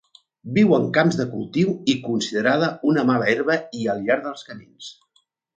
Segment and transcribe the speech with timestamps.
[0.53, 4.91] Viu en camps de cultiu i considerada una mala herba i al llarg de camins.